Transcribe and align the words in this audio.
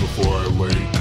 before 0.00 0.34
I 0.34 0.46
lay. 0.46 0.93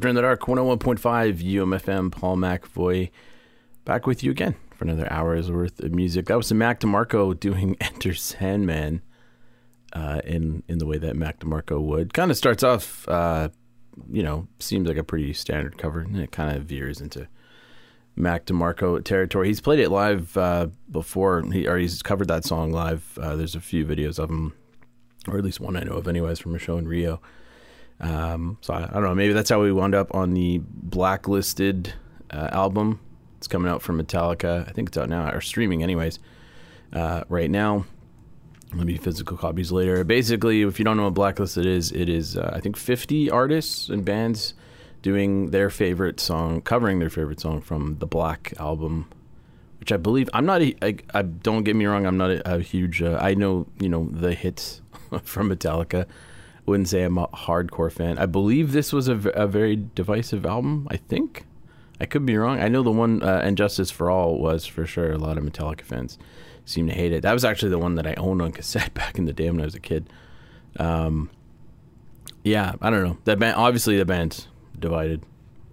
Drifter 0.00 0.08
in 0.08 0.14
the 0.14 0.22
Dark, 0.22 0.40
101.5 0.40 1.42
UMFM, 1.42 2.10
Paul 2.10 2.38
McVoy, 2.38 3.10
back 3.84 4.06
with 4.06 4.24
you 4.24 4.30
again 4.30 4.54
for 4.74 4.84
another 4.84 5.06
hour's 5.12 5.50
worth 5.50 5.78
of 5.80 5.94
music. 5.94 6.24
That 6.24 6.38
was 6.38 6.46
some 6.46 6.56
Mac 6.56 6.80
DeMarco 6.80 7.38
doing 7.38 7.76
Enter 7.82 8.14
Sandman 8.14 9.02
uh, 9.92 10.22
in, 10.24 10.62
in 10.68 10.78
the 10.78 10.86
way 10.86 10.96
that 10.96 11.16
Mac 11.16 11.40
DeMarco 11.40 11.82
would. 11.82 12.14
Kind 12.14 12.30
of 12.30 12.38
starts 12.38 12.62
off, 12.62 13.06
uh, 13.08 13.50
you 14.10 14.22
know, 14.22 14.48
seems 14.58 14.88
like 14.88 14.96
a 14.96 15.04
pretty 15.04 15.34
standard 15.34 15.76
cover, 15.76 16.00
and 16.00 16.16
it 16.18 16.32
kind 16.32 16.56
of 16.56 16.64
veers 16.64 17.02
into 17.02 17.28
Mac 18.16 18.46
DeMarco 18.46 19.04
territory. 19.04 19.48
He's 19.48 19.60
played 19.60 19.80
it 19.80 19.90
live 19.90 20.34
uh, 20.38 20.68
before, 20.90 21.42
he, 21.52 21.68
or 21.68 21.76
he's 21.76 22.00
covered 22.00 22.28
that 22.28 22.46
song 22.46 22.72
live. 22.72 23.18
Uh, 23.20 23.36
there's 23.36 23.54
a 23.54 23.60
few 23.60 23.84
videos 23.84 24.18
of 24.18 24.30
him, 24.30 24.54
or 25.28 25.36
at 25.36 25.44
least 25.44 25.60
one 25.60 25.76
I 25.76 25.82
know 25.82 25.96
of, 25.96 26.08
anyways, 26.08 26.38
from 26.38 26.54
a 26.54 26.58
show 26.58 26.78
in 26.78 26.88
Rio. 26.88 27.20
Um, 28.00 28.56
so 28.60 28.74
I, 28.74 28.84
I, 28.84 28.94
don't 28.94 29.02
know. 29.02 29.14
Maybe 29.14 29.32
that's 29.32 29.50
how 29.50 29.60
we 29.60 29.72
wound 29.72 29.94
up 29.94 30.14
on 30.14 30.32
the 30.32 30.60
blacklisted 30.64 31.92
uh, 32.30 32.48
album. 32.52 33.00
It's 33.38 33.46
coming 33.46 33.70
out 33.70 33.82
from 33.82 34.02
Metallica. 34.02 34.68
I 34.68 34.72
think 34.72 34.88
it's 34.88 34.98
out 34.98 35.08
now 35.08 35.30
or 35.30 35.40
streaming, 35.40 35.82
anyways. 35.82 36.18
Uh, 36.92 37.24
right 37.28 37.50
now, 37.50 37.84
maybe 38.72 38.96
physical 38.96 39.36
copies 39.36 39.70
later. 39.70 40.02
Basically, 40.04 40.62
if 40.62 40.78
you 40.78 40.84
don't 40.84 40.96
know 40.96 41.04
what 41.04 41.14
blacklisted 41.14 41.66
is, 41.66 41.92
it 41.92 42.08
is 42.08 42.36
uh, 42.36 42.50
I 42.54 42.60
think 42.60 42.76
50 42.76 43.30
artists 43.30 43.88
and 43.88 44.04
bands 44.04 44.54
doing 45.02 45.50
their 45.50 45.70
favorite 45.70 46.20
song, 46.20 46.62
covering 46.62 46.98
their 46.98 47.10
favorite 47.10 47.40
song 47.40 47.60
from 47.60 47.98
the 47.98 48.06
Black 48.06 48.54
album. 48.58 49.08
Which 49.78 49.92
I 49.92 49.96
believe 49.96 50.28
I'm 50.34 50.44
not. 50.44 50.60
A, 50.60 50.74
I, 50.82 50.96
I 51.14 51.22
don't 51.22 51.64
get 51.64 51.74
me 51.74 51.86
wrong. 51.86 52.04
I'm 52.04 52.18
not 52.18 52.30
a, 52.30 52.56
a 52.56 52.60
huge. 52.60 53.00
Uh, 53.00 53.18
I 53.18 53.32
know 53.32 53.66
you 53.78 53.88
know 53.88 54.10
the 54.10 54.34
hits 54.34 54.82
from 55.22 55.48
Metallica 55.48 56.06
wouldn't 56.66 56.88
say 56.88 57.02
I'm 57.02 57.18
a 57.18 57.28
hardcore 57.28 57.92
fan. 57.92 58.18
I 58.18 58.26
believe 58.26 58.72
this 58.72 58.92
was 58.92 59.08
a, 59.08 59.16
a 59.30 59.46
very 59.46 59.76
divisive 59.94 60.44
album. 60.46 60.86
I 60.90 60.96
think 60.96 61.46
I 62.00 62.06
could 62.06 62.24
be 62.24 62.36
wrong. 62.36 62.60
I 62.60 62.68
know 62.68 62.82
the 62.82 62.90
one 62.90 63.22
uh, 63.22 63.40
"And 63.42 63.56
Justice 63.56 63.90
for 63.90 64.10
All" 64.10 64.38
was 64.38 64.66
for 64.66 64.86
sure. 64.86 65.12
A 65.12 65.18
lot 65.18 65.38
of 65.38 65.44
Metallica 65.44 65.82
fans 65.82 66.18
seem 66.64 66.86
to 66.86 66.94
hate 66.94 67.12
it. 67.12 67.22
That 67.22 67.32
was 67.32 67.44
actually 67.44 67.70
the 67.70 67.78
one 67.78 67.96
that 67.96 68.06
I 68.06 68.14
owned 68.14 68.40
on 68.42 68.52
cassette 68.52 68.94
back 68.94 69.18
in 69.18 69.24
the 69.24 69.32
day 69.32 69.50
when 69.50 69.60
I 69.60 69.64
was 69.64 69.74
a 69.74 69.80
kid. 69.80 70.10
Um, 70.78 71.30
yeah, 72.44 72.74
I 72.80 72.90
don't 72.90 73.04
know. 73.04 73.18
That 73.24 73.38
band 73.38 73.56
obviously 73.56 73.96
the 73.98 74.04
band's 74.04 74.48
divided 74.78 75.22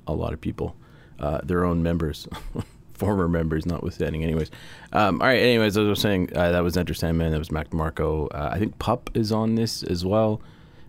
a 0.05 0.13
lot 0.13 0.33
of 0.33 0.41
people, 0.41 0.75
uh, 1.19 1.41
their 1.43 1.65
own 1.65 1.83
members. 1.83 2.27
former 2.93 3.27
members 3.27 3.67
notwithstanding. 3.67 4.23
Anyways, 4.23 4.49
um, 4.91 5.21
all 5.21 5.27
right. 5.27 5.39
Anyways, 5.39 5.77
as 5.77 5.85
I 5.85 5.89
was 5.89 6.01
saying, 6.01 6.35
uh, 6.35 6.51
that 6.51 6.63
was 6.63 6.75
Enter 6.75 6.95
Sandman. 6.95 7.31
That 7.31 7.37
was 7.37 7.51
Mac 7.51 7.69
DeMarco. 7.69 8.27
Uh, 8.33 8.49
I 8.51 8.57
think 8.57 8.79
Pup 8.79 9.11
is 9.13 9.31
on 9.31 9.53
this 9.53 9.83
as 9.83 10.03
well 10.03 10.41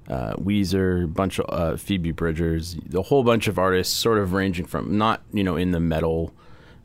uh, 0.08 0.34
Weezer, 0.34 1.12
bunch 1.12 1.38
of 1.38 1.46
uh, 1.48 1.76
Phoebe 1.76 2.12
Bridgers, 2.12 2.76
a 2.94 3.02
whole 3.02 3.22
bunch 3.22 3.46
of 3.46 3.58
artists, 3.58 3.94
sort 3.94 4.18
of 4.18 4.32
ranging 4.32 4.66
from 4.66 4.96
not 4.96 5.22
you 5.32 5.44
know 5.44 5.56
in 5.56 5.70
the 5.70 5.80
metal 5.80 6.32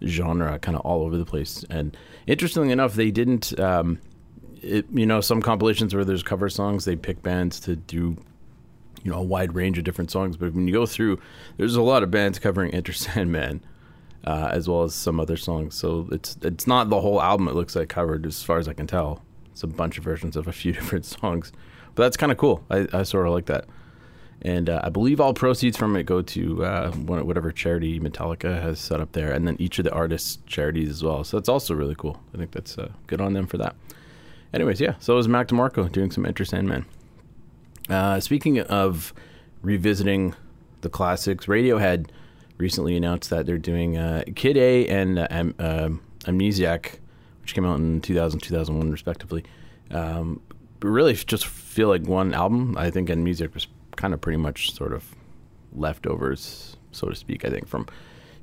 genre, 0.06 0.60
kind 0.60 0.76
of 0.76 0.82
all 0.82 1.02
over 1.04 1.18
the 1.18 1.26
place. 1.26 1.64
And 1.70 1.96
interestingly 2.28 2.72
enough, 2.72 2.94
they 2.94 3.12
didn't. 3.12 3.58
Um, 3.60 4.00
it, 4.62 4.86
you 4.92 5.06
know, 5.06 5.22
some 5.22 5.42
compilations 5.42 5.94
where 5.94 6.06
there's 6.06 6.24
cover 6.24 6.50
songs, 6.50 6.86
they 6.86 6.96
pick 6.96 7.22
bands 7.22 7.60
to 7.62 7.76
do, 7.76 8.18
you 9.04 9.12
know, 9.12 9.18
a 9.18 9.24
wide 9.24 9.54
range 9.54 9.78
of 9.78 9.84
different 9.84 10.10
songs. 10.10 10.38
But 10.38 10.54
when 10.54 10.68
you 10.68 10.74
go 10.74 10.86
through, 10.86 11.20
there's 11.58 11.76
a 11.76 11.82
lot 11.82 12.04
of 12.04 12.12
bands 12.12 12.40
covering 12.40 12.72
Enter 12.74 12.94
Sandman, 12.94 13.62
uh, 14.24 14.50
as 14.52 14.68
well 14.68 14.84
as 14.84 14.96
some 14.96 15.20
other 15.20 15.38
songs. 15.38 15.76
So 15.76 16.08
it's 16.12 16.38
it's 16.42 16.68
not 16.68 16.90
the 16.90 17.02
whole 17.02 17.22
album. 17.22 17.48
It 17.48 17.56
looks 17.56 17.76
like 17.76 17.90
covered, 17.90 18.26
as 18.26 18.44
far 18.44 18.58
as 18.58 18.68
I 18.68 18.74
can 18.74 18.88
tell. 18.88 19.22
It's 19.52 19.64
a 19.64 19.68
bunch 19.68 19.98
of 19.98 20.04
versions 20.04 20.36
of 20.36 20.48
a 20.48 20.54
few 20.54 20.72
different 20.74 21.06
songs. 21.06 21.52
But 21.96 22.04
that's 22.04 22.18
kind 22.18 22.32
of 22.32 22.38
cool. 22.38 22.64
I, 22.70 22.88
I 22.94 23.04
sort 23.04 23.28
of 23.28 23.34
like 23.34 23.46
that. 23.46 23.66
And 24.42 24.70
uh, 24.70 24.82
I 24.84 24.90
believe 24.90 25.22
all 25.22 25.34
proceeds 25.34 25.78
from 25.78 25.96
it 25.96 26.04
go 26.04 26.22
to 26.22 26.66
uh, 26.66 26.92
whatever 26.92 27.52
charity 27.52 28.00
Metallica 28.00 28.62
has 28.62 28.78
set 28.78 29.00
up 29.00 29.14
there, 29.14 29.32
and 29.32 29.48
then 29.48 29.56
each 29.58 29.80
of 29.80 29.86
the 29.86 29.92
artists' 29.94 30.40
charities 30.46 30.90
as 30.90 31.04
well. 31.04 31.24
So 31.24 31.38
that's 31.38 31.48
also 31.48 31.74
really 31.74 31.96
cool. 31.96 32.20
I 32.34 32.38
think 32.38 32.52
that's 32.52 32.78
uh, 32.78 32.92
good 33.08 33.22
on 33.22 33.34
them 33.34 33.48
for 33.48 33.58
that. 33.58 33.76
Anyways, 34.54 34.82
yeah. 34.82 34.96
So 35.00 35.14
it 35.14 35.18
was 35.18 35.30
Mac 35.30 35.48
DeMarco 35.48 35.90
doing 35.92 36.12
some 36.12 36.26
Enter 36.26 36.44
Sandman. 36.44 36.86
Uh, 37.90 38.20
speaking 38.20 38.60
of 38.60 39.14
revisiting 39.62 40.36
the 40.82 40.90
classics, 40.90 41.46
Radiohead 41.46 42.10
recently 42.58 42.98
announced 42.98 43.30
that 43.30 43.46
they're 43.46 43.58
doing 43.58 43.98
uh, 43.98 44.24
Kid 44.36 44.58
A 44.58 44.88
and 44.88 45.20
uh, 45.20 45.28
Am- 45.30 45.56
Amnesiac, 46.26 47.00
which 47.42 47.54
came 47.54 47.66
out 47.66 47.80
in 47.80 48.02
2000 48.02 48.42
2001 48.42 48.92
respectively. 48.92 49.44
Um, 49.90 50.42
really 50.84 51.14
just 51.14 51.46
feel 51.46 51.88
like 51.88 52.04
one 52.04 52.34
album. 52.34 52.78
I 52.78 52.90
think 52.90 53.10
and 53.10 53.24
music 53.24 53.54
was 53.54 53.68
kind 53.96 54.14
of 54.14 54.22
pretty 54.22 54.38
much 54.38 54.74
sort 54.74 54.94
of 54.94 55.16
leftovers, 55.74 56.78
so 56.92 57.10
to 57.10 57.16
speak. 57.16 57.46
I 57.46 57.50
think 57.50 57.68
from 57.68 57.88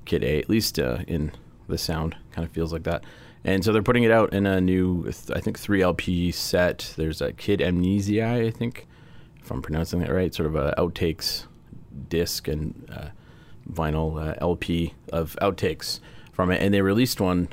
Kid 0.04 0.24
A, 0.24 0.38
at 0.38 0.48
least 0.48 0.78
uh, 0.78 0.98
in 1.06 1.32
the 1.68 1.78
sound, 1.78 2.16
kind 2.32 2.46
of 2.46 2.52
feels 2.52 2.72
like 2.72 2.84
that. 2.84 3.04
And 3.44 3.64
so 3.64 3.72
they're 3.72 3.82
putting 3.82 4.02
it 4.02 4.10
out 4.10 4.34
in 4.34 4.46
a 4.46 4.60
new, 4.60 5.10
I 5.34 5.40
think, 5.40 5.58
three 5.58 5.82
LP 5.82 6.30
set. 6.30 6.92
There's 6.96 7.22
a 7.22 7.32
Kid 7.32 7.60
A 7.60 7.72
Mnesia, 7.72 8.46
I 8.46 8.50
think, 8.50 8.86
if 9.42 9.50
I'm 9.50 9.62
pronouncing 9.62 10.00
that 10.00 10.12
right, 10.12 10.34
sort 10.34 10.46
of 10.46 10.56
a 10.56 10.74
outtakes 10.76 11.46
disc 12.08 12.48
and 12.48 12.86
uh, 12.94 13.08
vinyl 13.72 14.20
uh, 14.20 14.34
LP 14.40 14.94
of 15.12 15.36
outtakes 15.40 16.00
from 16.32 16.50
it. 16.50 16.60
And 16.60 16.74
they 16.74 16.82
released 16.82 17.20
one 17.20 17.48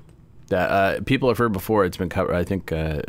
that 0.48 0.70
uh, 0.70 1.02
people 1.02 1.30
have 1.30 1.38
heard 1.38 1.54
before. 1.54 1.86
It's 1.86 1.98
been 1.98 2.10
covered. 2.10 2.36
I 2.36 2.44
think 2.44 2.72
uh, 2.72 3.02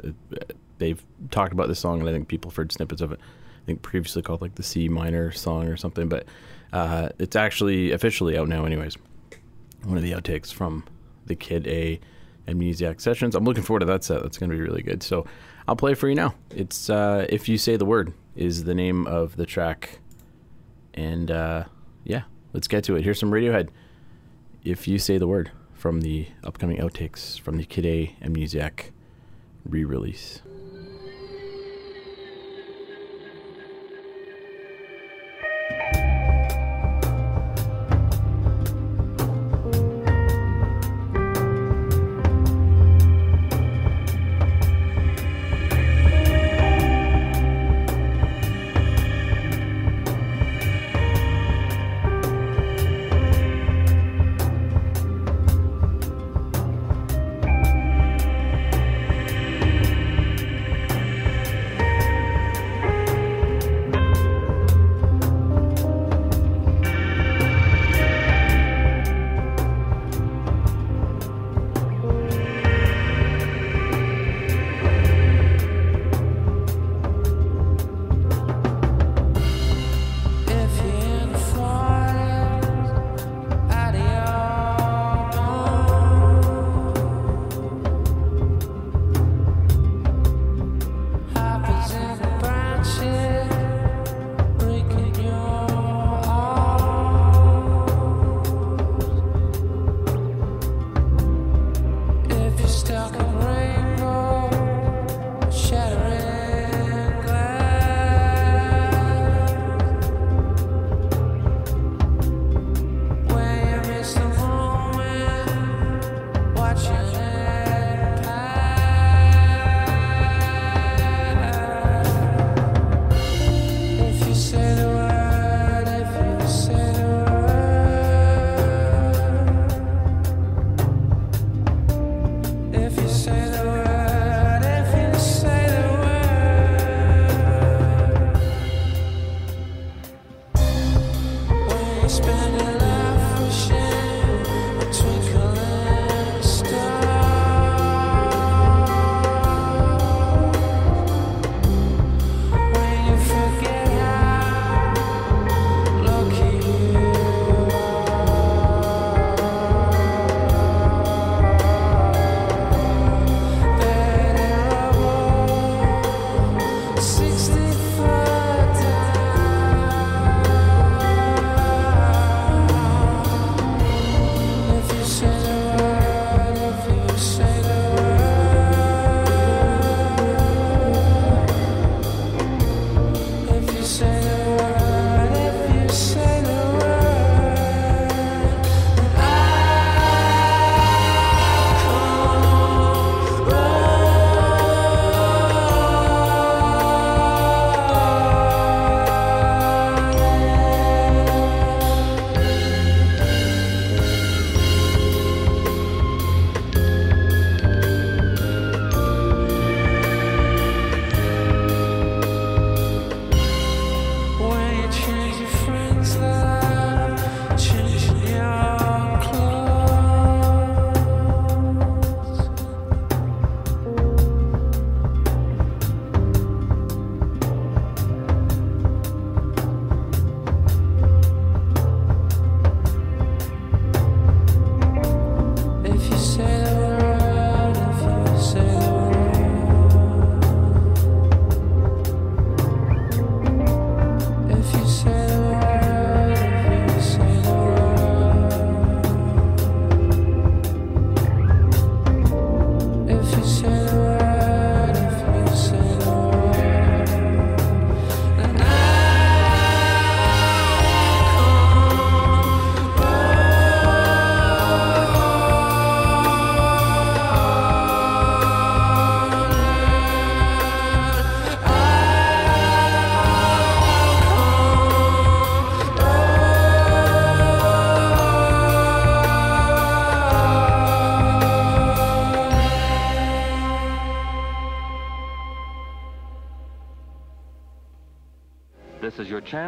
they've 0.78 1.04
talked 1.30 1.52
about 1.52 1.68
this 1.68 1.78
song, 1.78 2.00
and 2.00 2.08
I 2.08 2.12
think 2.12 2.28
people 2.28 2.50
have 2.50 2.56
heard 2.56 2.73
snippets 2.73 3.00
of 3.00 3.12
it. 3.12 3.20
I 3.20 3.66
think 3.66 3.82
previously 3.82 4.23
called 4.23 4.40
like 4.40 4.54
the 4.54 4.62
C 4.62 4.88
minor 4.88 5.30
song 5.30 5.66
or 5.66 5.76
something, 5.76 6.08
but 6.08 6.26
uh, 6.73 7.11
it's 7.18 7.37
actually 7.37 7.92
officially 7.92 8.38
out 8.38 8.49
now, 8.49 8.64
anyways. 8.64 8.97
One 9.85 9.97
of 9.97 10.02
the 10.02 10.12
outtakes 10.12 10.52
from 10.52 10.85
the 11.26 11.37
Kid 11.37 11.66
A 11.66 12.00
Amnesiac 12.49 13.00
sessions. 13.00 13.35
I'm 13.35 13.44
looking 13.44 13.62
forward 13.62 13.80
to 13.80 13.87
that 13.87 14.04
set. 14.04 14.23
That's 14.23 14.38
going 14.38 14.50
to 14.50 14.56
be 14.56 14.62
really 14.62 14.82
good. 14.82 15.02
So 15.02 15.26
I'll 15.66 15.76
play 15.76 15.94
for 15.94 16.08
you 16.08 16.14
now. 16.14 16.35
It's 16.50 16.88
uh, 16.90 17.26
If 17.28 17.49
You 17.49 17.58
Say 17.58 17.76
the 17.76 17.85
Word 17.85 18.12
is 18.35 18.64
the 18.64 18.75
name 18.75 19.06
of 19.06 19.37
the 19.37 19.47
track. 19.47 19.99
And 20.94 21.30
uh, 21.30 21.64
yeah, 22.04 22.23
let's 22.52 22.66
get 22.66 22.85
to 22.85 22.97
it. 22.97 23.04
Here's 23.04 23.20
some 23.20 23.30
Radiohead. 23.30 23.68
If 24.64 24.88
You 24.88 24.99
Say 24.99 25.18
the 25.18 25.28
Word 25.28 25.50
from 25.75 26.00
the 26.00 26.26
upcoming 26.42 26.78
outtakes 26.78 27.38
from 27.38 27.56
the 27.56 27.64
Kid 27.64 27.87
A 27.87 28.16
Amnesiac 28.23 28.90
re 29.64 29.85
release. 29.85 30.42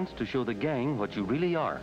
chance 0.00 0.16
to 0.16 0.25
show 0.25 0.45
the 0.45 0.54
gang 0.54 0.97
what 0.97 1.14
you 1.14 1.25
really 1.25 1.54
are. 1.54 1.83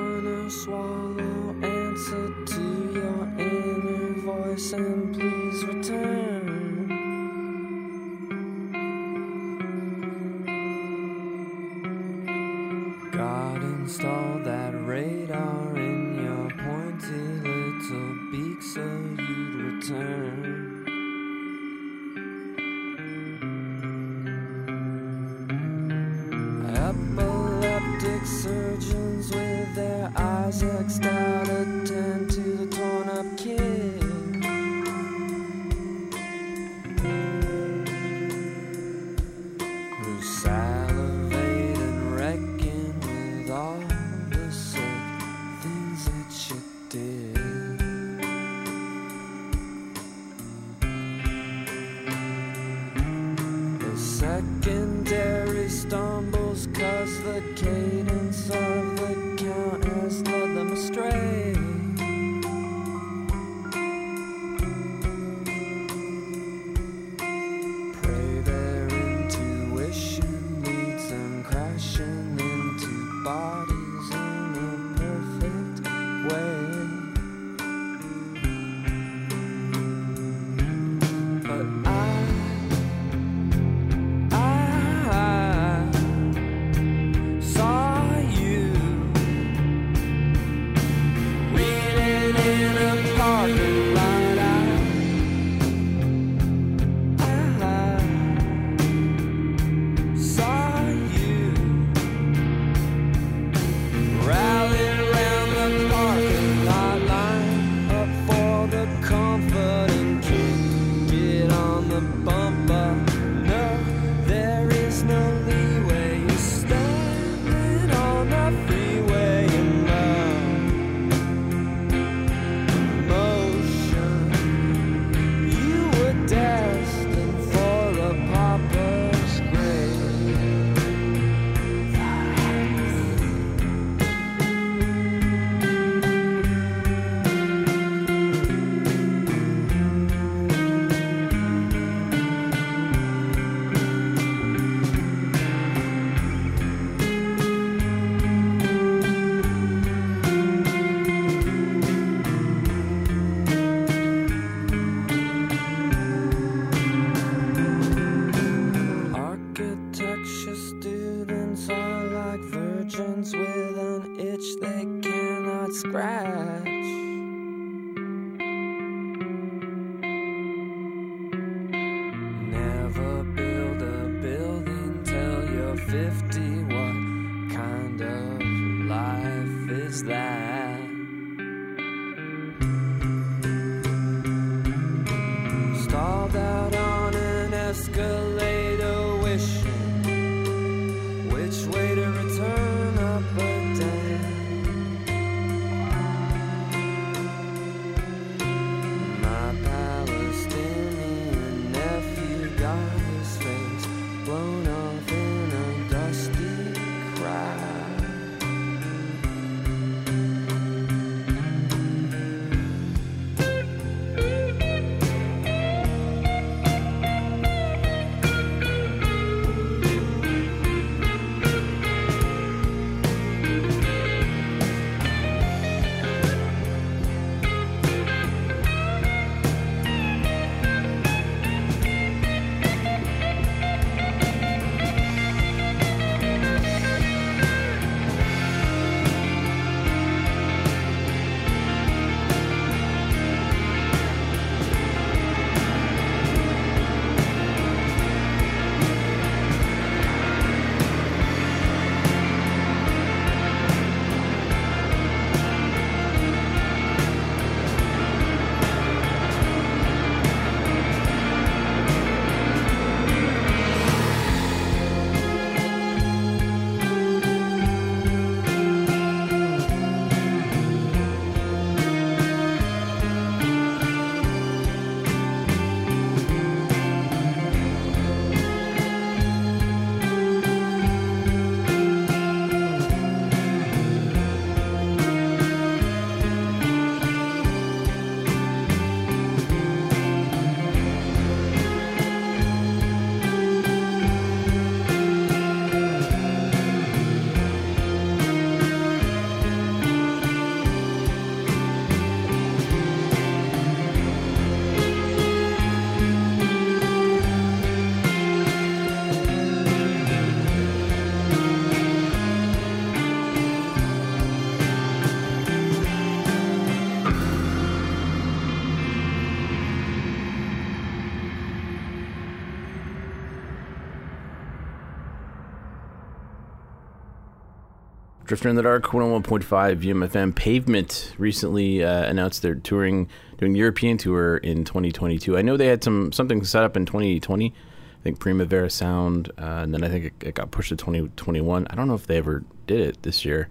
Drifter 328.31 328.47
in 328.47 328.55
the 328.55 328.61
Dark, 328.61 328.85
101.5 328.85 329.43
UMFM. 329.81 330.33
Pavement 330.33 331.13
recently 331.17 331.83
uh, 331.83 332.05
announced 332.05 332.41
they're 332.41 332.55
touring, 332.55 333.09
doing 333.37 333.55
European 333.55 333.97
tour 333.97 334.37
in 334.37 334.63
2022. 334.63 335.37
I 335.37 335.41
know 335.41 335.57
they 335.57 335.65
had 335.65 335.83
some 335.83 336.13
something 336.13 336.41
set 336.45 336.63
up 336.63 336.77
in 336.77 336.85
2020. 336.85 337.47
I 337.47 338.03
think 338.03 338.19
Primavera 338.19 338.69
Sound, 338.69 339.33
uh, 339.37 339.59
and 339.63 339.73
then 339.73 339.83
I 339.83 339.89
think 339.89 340.05
it, 340.05 340.13
it 340.21 340.35
got 340.35 340.49
pushed 340.49 340.69
to 340.69 340.77
2021. 340.77 341.67
I 341.69 341.75
don't 341.75 341.89
know 341.89 341.93
if 341.93 342.07
they 342.07 342.15
ever 342.15 342.45
did 342.67 342.79
it 342.79 343.03
this 343.03 343.25
year, 343.25 343.49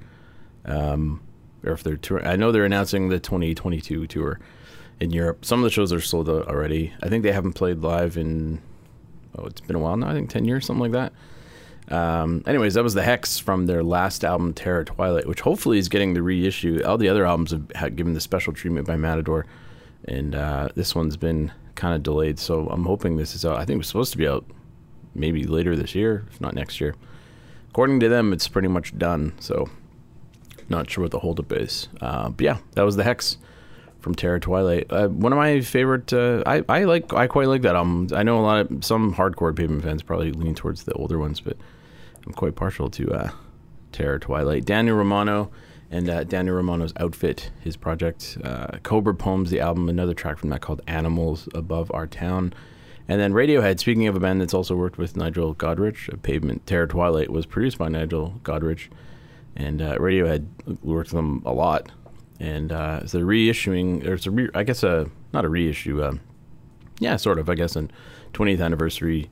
um, 0.65 1.21
or 1.63 1.73
if 1.73 1.83
they're 1.83 1.99
touring. 1.99 2.27
I 2.27 2.37
know 2.37 2.51
they're 2.51 2.65
announcing 2.65 3.11
the 3.11 3.21
2022 3.21 4.07
tour 4.07 4.41
in 4.99 5.11
Europe. 5.11 5.45
Some 5.45 5.59
of 5.59 5.65
the 5.65 5.71
shows 5.71 5.93
are 5.93 6.01
sold 6.01 6.31
out 6.31 6.49
already. 6.49 6.95
I 7.03 7.11
think 7.11 7.23
they 7.23 7.33
haven't 7.33 7.53
played 7.53 7.81
live 7.81 8.17
in 8.17 8.63
oh, 9.37 9.45
it's 9.45 9.61
been 9.61 9.77
a 9.77 9.79
while 9.79 9.99
now. 9.99 10.09
I 10.09 10.15
think 10.15 10.31
10 10.31 10.47
years, 10.47 10.65
something 10.65 10.91
like 10.91 10.93
that. 10.93 11.13
Um, 11.91 12.45
anyways, 12.47 12.75
that 12.75 12.85
was 12.85 12.95
the 12.95 13.03
Hexx 13.03 13.41
from 13.41 13.67
their 13.67 13.83
last 13.83 14.25
album, 14.25 14.55
Terror 14.55 14.85
Twilight, 14.85 15.27
which 15.27 15.41
hopefully 15.41 15.79
is 15.79 15.89
getting 15.89 16.15
the 16.15 16.23
reissue. 16.23 16.83
All 16.85 16.99
the 16.99 17.09
other 17.09 17.27
albums 17.27 17.53
have 17.75 17.97
given 17.97 18.15
the 18.15 18.21
special 18.21 18.53
treatment 18.53 18.87
by 18.87 18.97
Matador, 18.97 19.47
and 20.07 20.35
uh, 20.35 20.69
this 20.75 20.95
one's 20.95 21.17
been 21.17 21.53
kind 21.75 21.95
of 21.95 22.03
delayed. 22.03 22.39
So 22.39 22.69
I'm 22.69 22.85
hoping 22.85 23.17
this 23.17 23.35
is 23.35 23.45
out. 23.45 23.57
I 23.57 23.65
think 23.65 23.77
it 23.77 23.79
was 23.79 23.89
supposed 23.89 24.13
to 24.13 24.19
be 24.19 24.29
out 24.29 24.45
maybe 25.15 25.45
later 25.45 25.75
this 25.75 25.95
year, 25.95 26.27
if 26.31 26.41
not 26.41 26.55
next 26.55 26.81
year. 26.81 26.95
According 27.71 28.01
to 28.01 28.09
them, 28.09 28.33
it's 28.33 28.49
pretty 28.49 28.69
much 28.69 28.97
done. 28.97 29.33
So 29.41 29.69
not 30.69 30.89
sure 30.89 31.03
what 31.03 31.11
the 31.11 31.19
holdup 31.19 31.53
is. 31.53 31.89
Uh, 32.01 32.29
but 32.31 32.45
yeah, 32.45 32.59
that 32.73 32.83
was 32.83 32.97
the 32.97 33.03
Hexx 33.03 33.37
from 34.01 34.15
Terror 34.15 34.39
Twilight. 34.39 34.87
Uh, 34.91 35.09
one 35.09 35.33
of 35.33 35.37
my 35.37 35.61
favorite. 35.61 36.13
Uh, 36.13 36.43
I 36.47 36.63
I 36.69 36.85
like. 36.85 37.13
I 37.13 37.27
quite 37.27 37.49
like 37.49 37.63
that 37.63 37.75
album. 37.75 38.09
I 38.15 38.23
know 38.23 38.39
a 38.39 38.43
lot 38.43 38.71
of 38.71 38.85
some 38.85 39.15
hardcore 39.15 39.55
Pavement 39.55 39.83
fans 39.83 40.03
probably 40.03 40.33
lean 40.33 40.55
towards 40.55 40.85
the 40.85 40.93
older 40.95 41.19
ones, 41.19 41.41
but 41.41 41.57
I'm 42.27 42.33
quite 42.33 42.55
partial 42.57 42.91
to 42.91 43.13
uh, 43.13 43.31
Terror 43.93 44.19
Twilight. 44.19 44.65
Daniel 44.65 44.97
Romano 44.97 45.51
and 45.91 46.09
uh, 46.09 46.25
Daniel 46.25 46.57
Romano's 46.57 46.93
outfit, 46.99 47.51
his 47.61 47.77
project, 47.77 48.39
uh, 48.45 48.79
Cobra 48.83 49.15
Poems, 49.15 49.51
the 49.51 49.61
album, 49.61 49.89
another 49.89 50.15
track 50.15 50.39
from 50.39 50.51
that 50.51 50.61
called 50.61 50.81
Animals 50.87 51.49
Above 51.55 51.91
Our 51.93 52.07
Town. 52.07 52.53
And 53.09 53.21
then 53.21 53.33
Radiohead, 53.33 53.81
speaking 53.81 54.07
of 54.07 54.15
a 54.15 54.21
band 54.21 54.41
that's 54.41 54.55
also 54.55 54.77
worked 54.77 54.99
with 54.99 55.17
Nigel 55.17 55.55
Godrich, 55.55 56.13
uh, 56.13 56.17
Pavement 56.23 56.65
Terror 56.67 56.87
Twilight 56.87 57.31
was 57.31 57.45
produced 57.45 57.79
by 57.79 57.89
Nigel 57.89 58.41
Godrich. 58.45 58.89
And 59.57 59.83
uh, 59.83 59.97
Radiohead 59.99 60.47
worked 60.85 61.09
with 61.09 61.17
them 61.17 61.43
a 61.45 61.53
lot. 61.53 61.91
And 62.39 62.71
uh, 62.71 63.01
it's 63.03 63.15
a 63.15 63.19
reissuing, 63.19 64.05
there's 64.05 64.27
a, 64.27 64.31
re- 64.31 64.51
I 64.55 64.63
guess, 64.63 64.85
a, 64.85 65.11
not 65.33 65.45
a 65.45 65.49
reissue, 65.49 66.03
uh, 66.03 66.15
yeah, 67.01 67.17
sort 67.17 67.39
of, 67.39 67.51
I 67.51 67.55
guess, 67.57 67.75
an 67.75 67.91
20th 68.33 68.65
anniversary 68.65 69.29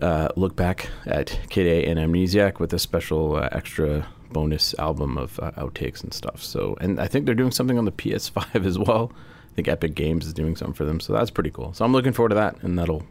uh, 0.00 0.28
look 0.36 0.56
back 0.56 0.88
at 1.06 1.38
Kid 1.50 1.66
A 1.66 1.88
and 1.88 1.98
Amnesiac 1.98 2.58
with 2.58 2.72
a 2.72 2.78
special 2.78 3.36
uh, 3.36 3.48
extra 3.52 4.06
bonus 4.30 4.74
album 4.78 5.16
of 5.16 5.38
uh, 5.40 5.52
outtakes 5.52 6.02
and 6.02 6.12
stuff. 6.12 6.42
So, 6.42 6.76
and 6.80 7.00
I 7.00 7.06
think 7.06 7.26
they're 7.26 7.34
doing 7.34 7.50
something 7.50 7.78
on 7.78 7.84
the 7.84 7.92
PS5 8.02 8.66
as 8.66 8.78
well. 8.78 9.12
I 9.52 9.54
think 9.54 9.68
Epic 9.68 9.94
Games 9.94 10.26
is 10.26 10.34
doing 10.34 10.56
something 10.56 10.74
for 10.74 10.84
them, 10.84 11.00
so 11.00 11.12
that's 11.12 11.30
pretty 11.30 11.50
cool. 11.50 11.72
So 11.72 11.84
I'm 11.84 11.92
looking 11.92 12.12
forward 12.12 12.30
to 12.30 12.34
that, 12.34 12.62
and 12.62 12.78
that'll 12.78 13.06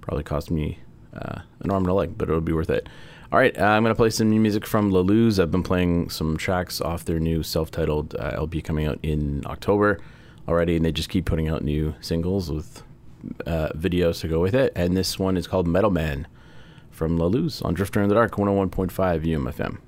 probably 0.00 0.24
cost 0.24 0.50
me 0.50 0.78
uh, 1.14 1.40
an 1.60 1.70
arm 1.70 1.84
and 1.84 1.90
a 1.90 1.94
leg, 1.94 2.16
but 2.16 2.28
it'll 2.28 2.40
be 2.40 2.52
worth 2.52 2.70
it. 2.70 2.88
All 3.30 3.38
right, 3.38 3.56
uh, 3.58 3.64
I'm 3.64 3.82
gonna 3.82 3.94
play 3.94 4.10
some 4.10 4.30
new 4.30 4.40
music 4.40 4.66
from 4.66 4.90
La 4.90 5.00
Luz. 5.00 5.38
I've 5.38 5.50
been 5.50 5.62
playing 5.62 6.10
some 6.10 6.36
tracks 6.36 6.80
off 6.80 7.04
their 7.04 7.18
new 7.18 7.42
self-titled 7.42 8.14
uh, 8.14 8.32
LP 8.34 8.60
coming 8.60 8.86
out 8.86 8.98
in 9.02 9.42
October 9.46 10.00
already, 10.48 10.76
and 10.76 10.84
they 10.84 10.92
just 10.92 11.08
keep 11.08 11.24
putting 11.24 11.48
out 11.48 11.62
new 11.62 11.94
singles 12.00 12.50
with 12.50 12.82
uh, 13.46 13.68
videos 13.76 14.20
to 14.20 14.28
go 14.28 14.40
with 14.40 14.54
it. 14.54 14.72
And 14.74 14.96
this 14.96 15.18
one 15.18 15.36
is 15.36 15.46
called 15.46 15.66
Metal 15.66 15.90
Man 15.90 16.26
from 16.90 17.16
La 17.16 17.26
Luz 17.26 17.62
on 17.62 17.74
Drifter 17.74 18.02
in 18.02 18.08
the 18.08 18.14
Dark, 18.14 18.32
101.5 18.32 18.90
UMFM. 18.90 19.78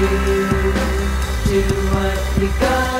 do, 0.00 1.62
what 1.92 2.40
you 2.40 2.48
got. 2.58 2.99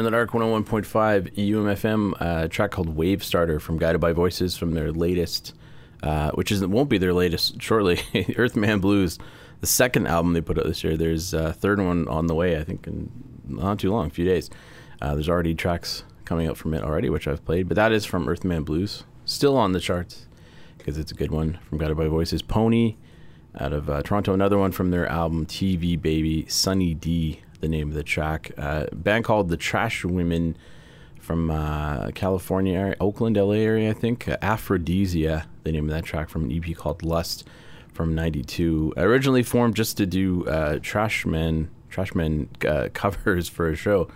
In 0.00 0.04
the 0.04 0.10
Dark 0.10 0.30
101.5 0.30 1.34
UMFM, 1.34 2.14
uh, 2.20 2.48
track 2.48 2.70
called 2.70 2.96
Wave 2.96 3.22
Starter 3.22 3.60
from 3.60 3.78
Guided 3.78 4.00
by 4.00 4.12
Voices 4.12 4.56
from 4.56 4.72
their 4.72 4.90
latest, 4.90 5.54
uh, 6.02 6.30
which 6.30 6.50
is 6.50 6.66
won't 6.66 6.88
be 6.88 6.96
their 6.96 7.12
latest 7.12 7.60
shortly, 7.62 8.00
Earthman 8.36 8.80
Blues, 8.80 9.18
the 9.60 9.66
second 9.66 10.06
album 10.06 10.32
they 10.32 10.40
put 10.40 10.58
out 10.58 10.64
this 10.64 10.82
year. 10.82 10.96
There's 10.96 11.34
a 11.34 11.52
third 11.52 11.80
one 11.80 12.08
on 12.08 12.28
the 12.28 12.34
way, 12.34 12.58
I 12.58 12.64
think, 12.64 12.86
in 12.86 13.10
not 13.46 13.78
too 13.78 13.92
long, 13.92 14.06
a 14.06 14.10
few 14.10 14.24
days. 14.24 14.48
Uh, 15.02 15.14
there's 15.14 15.28
already 15.28 15.54
tracks 15.54 16.02
coming 16.24 16.46
out 16.48 16.56
from 16.56 16.72
it 16.72 16.82
already, 16.82 17.10
which 17.10 17.28
I've 17.28 17.44
played, 17.44 17.68
but 17.68 17.74
that 17.74 17.92
is 17.92 18.06
from 18.06 18.26
Earthman 18.26 18.64
Blues, 18.64 19.04
still 19.26 19.56
on 19.56 19.72
the 19.72 19.80
charts 19.80 20.26
because 20.78 20.96
it's 20.96 21.12
a 21.12 21.14
good 21.14 21.30
one 21.30 21.58
from 21.68 21.76
Guided 21.76 21.98
by 21.98 22.08
Voices. 22.08 22.40
Pony 22.40 22.96
out 23.58 23.74
of 23.74 23.90
uh, 23.90 24.00
Toronto. 24.00 24.32
Another 24.32 24.56
one 24.56 24.72
from 24.72 24.90
their 24.92 25.06
album 25.06 25.44
TV 25.44 26.00
Baby, 26.00 26.46
Sunny 26.48 26.94
D, 26.94 27.42
the 27.60 27.68
name 27.68 27.88
of 27.88 27.94
the 27.94 28.02
track. 28.02 28.52
Uh, 28.56 28.86
band 28.92 29.24
called 29.24 29.48
The 29.48 29.56
Trash 29.56 30.04
Women 30.04 30.56
from 31.20 31.50
uh, 31.50 32.10
California, 32.12 32.94
Oakland, 33.00 33.36
LA 33.36 33.52
area, 33.52 33.90
I 33.90 33.92
think. 33.92 34.28
Uh, 34.28 34.36
Aphrodisia, 34.42 35.46
the 35.64 35.72
name 35.72 35.88
of 35.88 35.94
that 35.94 36.04
track 36.04 36.28
from 36.28 36.44
an 36.44 36.52
EP 36.52 36.76
called 36.76 37.02
Lust 37.02 37.46
from 37.92 38.14
92. 38.14 38.94
Originally 38.96 39.42
formed 39.42 39.76
just 39.76 39.96
to 39.98 40.06
do 40.06 40.46
uh, 40.46 40.78
Trashmen, 40.78 41.68
Trashmen 41.90 42.48
uh, 42.66 42.88
covers 42.94 43.48
for 43.48 43.68
a 43.68 43.76
show. 43.76 44.08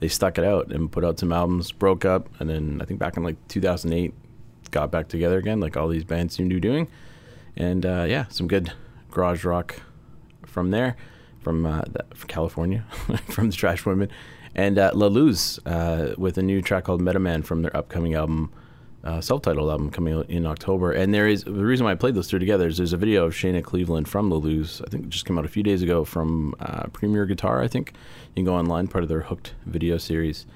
They 0.00 0.08
stuck 0.08 0.38
it 0.38 0.44
out 0.44 0.72
and 0.72 0.90
put 0.90 1.04
out 1.04 1.18
some 1.18 1.32
albums, 1.32 1.72
broke 1.72 2.04
up, 2.04 2.28
and 2.38 2.48
then 2.48 2.80
I 2.80 2.84
think 2.84 3.00
back 3.00 3.16
in 3.16 3.22
like 3.22 3.36
2008, 3.48 4.12
got 4.70 4.90
back 4.90 5.08
together 5.08 5.38
again, 5.38 5.60
like 5.60 5.76
all 5.76 5.88
these 5.88 6.04
bands 6.04 6.34
seem 6.34 6.48
to 6.48 6.54
be 6.54 6.60
doing 6.60 6.88
and 7.56 7.86
uh, 7.86 8.04
yeah, 8.08 8.26
some 8.28 8.48
good 8.48 8.72
garage 9.10 9.44
rock 9.44 9.80
from 10.44 10.70
there, 10.70 10.96
from, 11.44 11.66
uh, 11.66 11.82
the, 11.82 12.04
California, 12.26 12.84
from 13.26 13.50
the 13.50 13.56
Trash 13.56 13.84
Women, 13.86 14.08
and 14.54 14.78
uh, 14.78 14.90
La 14.94 15.06
Luz 15.06 15.60
uh, 15.66 16.14
with 16.16 16.38
a 16.38 16.42
new 16.42 16.62
track 16.62 16.84
called 16.84 17.02
Metaman 17.02 17.44
from 17.44 17.62
their 17.62 17.76
upcoming 17.76 18.14
album, 18.14 18.52
uh, 19.04 19.20
self-titled 19.20 19.70
album 19.70 19.90
coming 19.90 20.14
out 20.14 20.30
in 20.30 20.46
October. 20.46 20.92
And 20.92 21.12
there 21.12 21.28
is 21.28 21.44
the 21.44 21.52
reason 21.52 21.84
why 21.84 21.92
I 21.92 21.96
played 21.96 22.14
those 22.14 22.28
two 22.28 22.38
together 22.38 22.66
is 22.68 22.78
there's 22.78 22.94
a 22.94 22.96
video 22.96 23.26
of 23.26 23.34
Shana 23.34 23.62
Cleveland 23.62 24.08
from 24.08 24.30
La 24.30 24.38
Luz. 24.38 24.80
I 24.84 24.88
think 24.88 25.08
just 25.08 25.26
came 25.26 25.38
out 25.38 25.44
a 25.44 25.48
few 25.48 25.62
days 25.62 25.82
ago 25.82 26.04
from 26.04 26.54
uh, 26.60 26.86
Premier 26.92 27.26
Guitar. 27.26 27.62
I 27.62 27.68
think 27.68 27.92
you 28.28 28.34
can 28.36 28.44
go 28.44 28.54
online, 28.54 28.88
part 28.88 29.04
of 29.04 29.08
their 29.08 29.20
Hooked 29.20 29.54
video 29.66 29.98
series. 29.98 30.46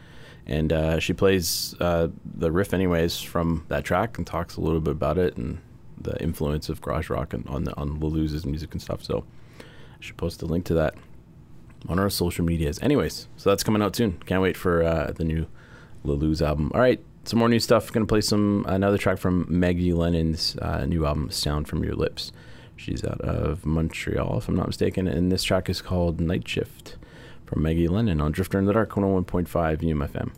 And 0.46 0.72
uh, 0.72 0.98
she 0.98 1.12
plays 1.12 1.74
uh, 1.78 2.08
the 2.24 2.50
riff, 2.50 2.72
anyways, 2.72 3.20
from 3.20 3.66
that 3.68 3.84
track, 3.84 4.16
and 4.16 4.26
talks 4.26 4.56
a 4.56 4.62
little 4.62 4.80
bit 4.80 4.92
about 4.92 5.18
it 5.18 5.36
and 5.36 5.58
the 6.00 6.20
influence 6.22 6.68
of 6.68 6.80
garage 6.80 7.10
rock 7.10 7.34
and 7.34 7.46
on 7.48 7.64
the, 7.64 7.76
on 7.76 7.98
music 7.98 8.72
and 8.72 8.80
stuff. 8.80 9.02
So 9.02 9.24
I 10.00 10.04
should 10.04 10.16
post 10.16 10.42
a 10.42 10.46
link 10.46 10.64
to 10.66 10.74
that 10.74 10.94
on 11.88 11.98
our 11.98 12.10
social 12.10 12.44
medias. 12.44 12.78
Anyways, 12.80 13.28
so 13.36 13.50
that's 13.50 13.62
coming 13.62 13.82
out 13.82 13.94
soon. 13.96 14.12
Can't 14.26 14.42
wait 14.42 14.56
for 14.56 14.82
uh, 14.82 15.12
the 15.14 15.24
new 15.24 15.46
La 16.04 16.14
Luz 16.14 16.42
album. 16.42 16.70
All 16.74 16.80
right, 16.80 17.00
some 17.24 17.38
more 17.38 17.48
new 17.48 17.60
stuff. 17.60 17.92
Gonna 17.92 18.06
play 18.06 18.20
some 18.20 18.64
another 18.68 18.98
track 18.98 19.18
from 19.18 19.46
Maggie 19.48 19.92
Lennon's 19.92 20.56
uh, 20.58 20.84
new 20.86 21.04
album, 21.06 21.30
"Sound 21.30 21.68
from 21.68 21.84
Your 21.84 21.94
Lips." 21.94 22.32
She's 22.76 23.04
out 23.04 23.20
of 23.22 23.66
Montreal, 23.66 24.38
if 24.38 24.48
I'm 24.48 24.54
not 24.54 24.68
mistaken, 24.68 25.08
and 25.08 25.32
this 25.32 25.42
track 25.42 25.68
is 25.68 25.82
called 25.82 26.20
"Night 26.20 26.46
Shift" 26.46 26.96
from 27.44 27.62
Maggie 27.62 27.88
Lennon 27.88 28.20
on 28.20 28.30
Drifter 28.30 28.58
in 28.58 28.66
the 28.66 28.72
Dark 28.72 28.90
101.5 28.90 29.46
UMFM. 29.48 30.30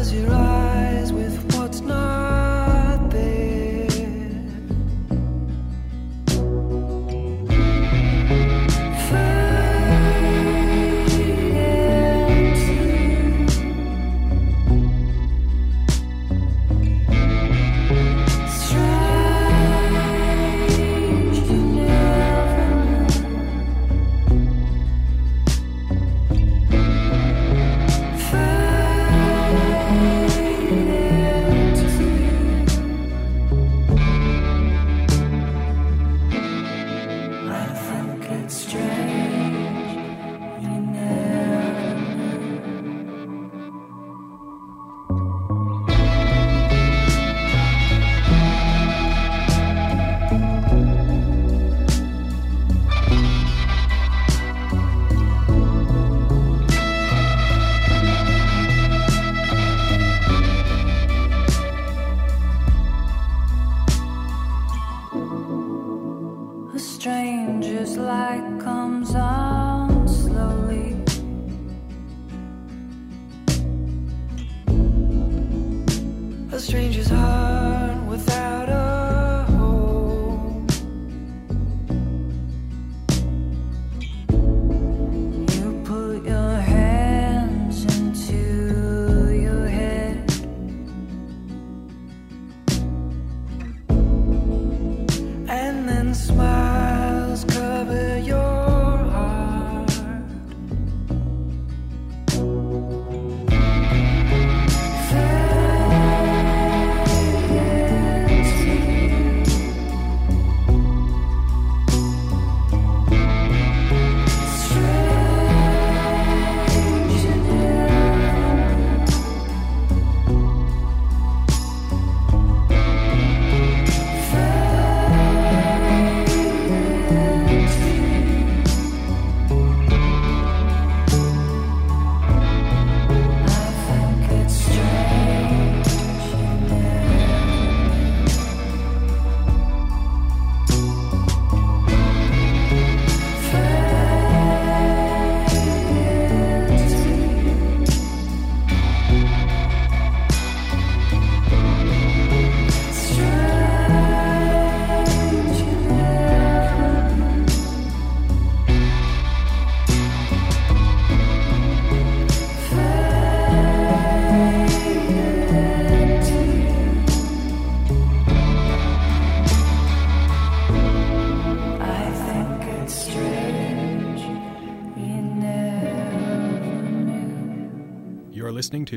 Colors 0.00 0.14
your 0.14 0.39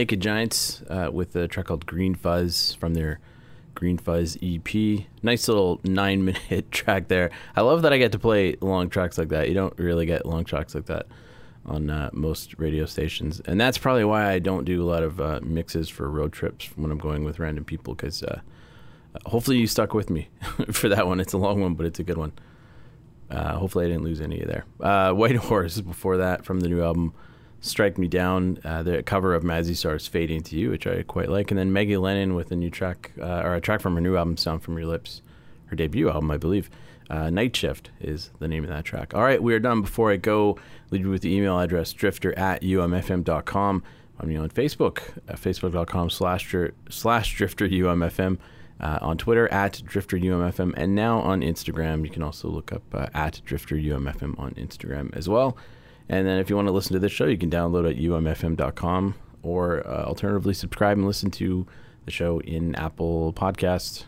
Naked 0.00 0.20
Giants 0.20 0.80
uh, 0.88 1.10
with 1.12 1.36
a 1.36 1.46
track 1.46 1.66
called 1.66 1.84
Green 1.84 2.14
Fuzz 2.14 2.74
from 2.80 2.94
their 2.94 3.20
Green 3.74 3.98
Fuzz 3.98 4.38
EP. 4.42 5.04
Nice 5.22 5.46
little 5.46 5.78
nine 5.84 6.24
minute 6.50 6.70
track 6.70 7.08
there. 7.08 7.30
I 7.54 7.60
love 7.60 7.82
that 7.82 7.92
I 7.92 7.98
get 7.98 8.10
to 8.12 8.18
play 8.18 8.56
long 8.62 8.88
tracks 8.88 9.18
like 9.18 9.28
that. 9.28 9.48
You 9.48 9.52
don't 9.52 9.78
really 9.78 10.06
get 10.06 10.24
long 10.24 10.46
tracks 10.46 10.74
like 10.74 10.86
that 10.86 11.06
on 11.66 11.90
uh, 11.90 12.08
most 12.14 12.54
radio 12.56 12.86
stations. 12.86 13.42
And 13.44 13.60
that's 13.60 13.76
probably 13.76 14.04
why 14.04 14.30
I 14.30 14.38
don't 14.38 14.64
do 14.64 14.82
a 14.82 14.88
lot 14.88 15.02
of 15.02 15.20
uh, 15.20 15.40
mixes 15.42 15.90
for 15.90 16.08
road 16.08 16.32
trips 16.32 16.70
when 16.76 16.90
I'm 16.90 16.96
going 16.96 17.22
with 17.22 17.38
random 17.38 17.66
people 17.66 17.94
because 17.94 18.22
uh, 18.22 18.40
hopefully 19.26 19.58
you 19.58 19.66
stuck 19.66 19.92
with 19.92 20.08
me 20.08 20.30
for 20.72 20.88
that 20.88 21.06
one. 21.06 21.20
It's 21.20 21.34
a 21.34 21.38
long 21.38 21.60
one, 21.60 21.74
but 21.74 21.84
it's 21.84 21.98
a 21.98 22.04
good 22.04 22.16
one. 22.16 22.32
Uh, 23.30 23.58
hopefully 23.58 23.84
I 23.84 23.88
didn't 23.88 24.04
lose 24.04 24.22
any 24.22 24.40
of 24.40 24.48
there. 24.48 24.64
Uh, 24.80 25.12
Whitehorse 25.12 25.82
before 25.82 26.16
that 26.16 26.46
from 26.46 26.60
the 26.60 26.70
new 26.70 26.82
album 26.82 27.12
Strike 27.60 27.98
Me 27.98 28.08
Down, 28.08 28.58
uh, 28.64 28.82
the 28.82 29.02
cover 29.02 29.34
of 29.34 29.42
Mazzy 29.42 29.76
Star's 29.76 30.06
Fade 30.06 30.30
into 30.30 30.56
You, 30.56 30.70
which 30.70 30.86
I 30.86 31.02
quite 31.02 31.28
like. 31.28 31.50
And 31.50 31.58
then 31.58 31.72
Maggie 31.72 31.96
Lennon 31.96 32.34
with 32.34 32.50
a 32.50 32.56
new 32.56 32.70
track, 32.70 33.12
uh, 33.20 33.42
or 33.44 33.54
a 33.54 33.60
track 33.60 33.80
from 33.80 33.94
her 33.94 34.00
new 34.00 34.16
album, 34.16 34.36
Sound 34.36 34.62
From 34.62 34.78
Your 34.78 34.86
Lips, 34.86 35.22
her 35.66 35.76
debut 35.76 36.08
album, 36.08 36.30
I 36.30 36.38
believe. 36.38 36.70
Uh, 37.10 37.28
Night 37.28 37.54
Shift 37.54 37.90
is 38.00 38.30
the 38.38 38.48
name 38.48 38.62
of 38.62 38.70
that 38.70 38.84
track. 38.84 39.14
All 39.14 39.22
right, 39.22 39.42
we 39.42 39.52
are 39.52 39.58
done. 39.58 39.82
Before 39.82 40.10
I 40.10 40.16
go, 40.16 40.58
leave 40.90 41.02
you 41.02 41.10
with 41.10 41.22
the 41.22 41.34
email 41.34 41.58
address 41.58 41.92
drifter 41.92 42.36
at 42.38 42.62
umfm.com. 42.62 43.82
I'm 44.20 44.36
on 44.36 44.50
Facebook, 44.50 45.18
uh, 45.28 45.34
facebook.com 45.34 46.10
slash, 46.10 46.54
slash 46.88 47.36
drifter 47.36 47.68
umfm. 47.68 48.38
Uh, 48.80 48.98
on 49.02 49.18
Twitter 49.18 49.46
at 49.52 49.82
Drifter 49.84 50.16
UMFM, 50.16 50.72
and 50.74 50.94
now 50.94 51.18
on 51.18 51.42
Instagram. 51.42 52.02
You 52.02 52.08
can 52.08 52.22
also 52.22 52.48
look 52.48 52.72
up 52.72 52.82
uh, 52.94 53.08
at 53.12 53.42
Drifter 53.44 53.74
UMFM 53.74 54.38
on 54.38 54.52
Instagram 54.52 55.14
as 55.14 55.28
well. 55.28 55.58
And 56.10 56.26
then 56.26 56.38
if 56.38 56.50
you 56.50 56.56
want 56.56 56.66
to 56.66 56.72
listen 56.72 56.92
to 56.94 56.98
this 56.98 57.12
show, 57.12 57.26
you 57.26 57.38
can 57.38 57.50
download 57.50 57.88
at 57.88 57.96
umfm.com 57.96 59.14
or 59.44 59.86
uh, 59.86 60.04
alternatively 60.06 60.54
subscribe 60.54 60.98
and 60.98 61.06
listen 61.06 61.30
to 61.30 61.68
the 62.04 62.10
show 62.10 62.40
in 62.40 62.74
Apple 62.74 63.32
Podcasts, 63.32 64.06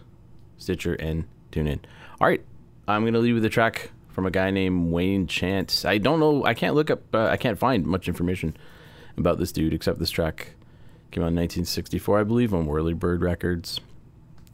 Stitcher, 0.58 0.94
and 0.94 1.26
TuneIn. 1.52 1.78
All 2.20 2.26
right, 2.26 2.42
I'm 2.88 3.02
going 3.02 3.12
to 3.12 3.20
leave 3.20 3.36
with 3.36 3.44
a 3.44 3.48
track 3.48 3.92
from 4.08 4.26
a 4.26 4.32
guy 4.32 4.50
named 4.50 4.90
Wayne 4.90 5.28
Chance. 5.28 5.84
I 5.84 5.98
don't 5.98 6.18
know, 6.18 6.44
I 6.44 6.54
can't 6.54 6.74
look 6.74 6.90
up, 6.90 7.02
uh, 7.14 7.26
I 7.26 7.36
can't 7.36 7.56
find 7.56 7.86
much 7.86 8.08
information 8.08 8.56
about 9.16 9.38
this 9.38 9.52
dude 9.52 9.72
except 9.72 10.00
this 10.00 10.10
track 10.10 10.54
came 11.12 11.22
out 11.22 11.28
in 11.28 11.36
1964, 11.36 12.18
I 12.18 12.24
believe, 12.24 12.52
on 12.52 12.66
Whirly 12.66 12.94
Bird 12.94 13.22
Records. 13.22 13.80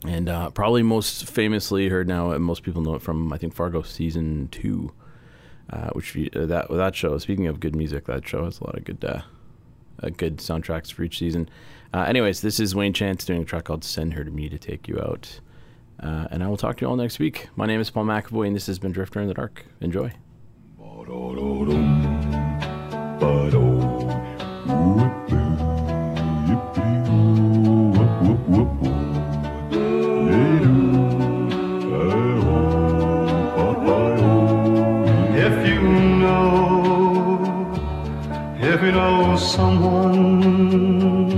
And 0.05 0.29
uh, 0.29 0.51
probably 0.51 0.83
most 0.83 1.27
famously 1.27 1.89
heard 1.89 2.07
now, 2.07 2.29
and 2.29 2.43
most 2.43 2.61
people 2.61 2.83
know 2.83 2.93
it 2.93 3.01
from, 3.01 3.33
I 3.33 3.39
think, 3.39 3.55
Fargo 3.55 3.81
season 3.81 4.49
two 4.51 4.91
uh, 5.71 5.89
which 5.91 6.15
uh, 6.35 6.45
that 6.45 6.67
that 6.69 6.95
show. 6.95 7.17
Speaking 7.17 7.47
of 7.47 7.59
good 7.59 7.75
music, 7.75 8.05
that 8.05 8.27
show 8.27 8.45
has 8.45 8.59
a 8.59 8.63
lot 8.65 8.77
of 8.77 8.83
good 8.85 9.03
uh, 9.03 9.21
uh, 10.01 10.09
good 10.09 10.37
soundtracks 10.37 10.91
for 10.91 11.03
each 11.03 11.19
season. 11.19 11.49
Uh, 11.93 12.01
anyways, 12.01 12.41
this 12.41 12.59
is 12.59 12.75
Wayne 12.75 12.93
Chance 12.93 13.25
doing 13.25 13.41
a 13.41 13.45
track 13.45 13.65
called 13.65 13.83
"Send 13.83 14.13
Her 14.13 14.23
to 14.23 14.31
Me 14.31 14.49
to 14.49 14.57
Take 14.57 14.87
You 14.87 14.99
Out," 14.99 15.39
uh, 16.01 16.27
and 16.31 16.43
I 16.43 16.47
will 16.47 16.57
talk 16.57 16.77
to 16.77 16.85
you 16.85 16.89
all 16.89 16.95
next 16.95 17.19
week. 17.19 17.49
My 17.55 17.65
name 17.65 17.79
is 17.81 17.89
Paul 17.89 18.05
McAvoy, 18.05 18.47
and 18.47 18.55
this 18.55 18.67
has 18.67 18.79
been 18.79 18.91
Drifter 18.91 19.21
in 19.21 19.27
the 19.27 19.33
Dark. 19.33 19.65
Enjoy. 19.81 20.11
Someone 39.49 41.31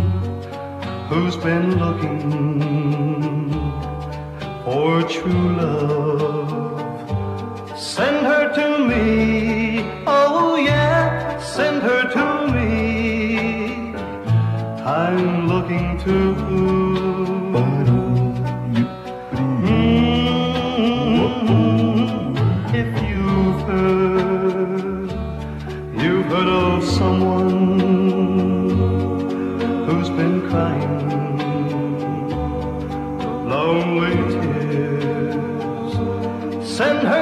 who's 1.08 1.38
been 1.38 1.80
looking 1.80 3.50
for 4.66 5.02
true 5.04 5.56
love, 5.56 6.80
send 7.80 8.26
her 8.26 8.54
to 8.54 8.86
me. 8.86 9.86
Oh 10.06 10.58
yeah, 10.58 11.40
send 11.40 11.82
her 11.84 12.02
to 12.18 12.26
me. 12.54 13.96
I'm 14.84 15.48
looking 15.48 15.98
to. 16.00 16.14
Mm, 19.54 20.02
of 26.48 26.84
someone 26.84 28.01
who's 30.02 30.10
been 30.10 30.50
crying 30.50 31.38
lonely 33.48 34.16
tears. 34.34 35.94
Send 36.78 37.08
her 37.08 37.21